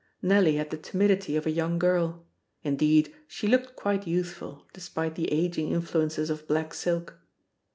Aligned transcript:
Nellie 0.23 0.55
had 0.55 0.71
the 0.71 0.79
timidity 0.79 1.35
of 1.35 1.45
a 1.45 1.51
young 1.51 1.77
girl. 1.77 2.25
Indeed, 2.63 3.13
she 3.27 3.45
looked 3.45 3.75
quite 3.75 4.07
youthful, 4.07 4.65
despite 4.73 5.13
the 5.13 5.31
aging 5.31 5.69
influences 5.71 6.31
of 6.31 6.47
black 6.47 6.73
silk. 6.73 7.19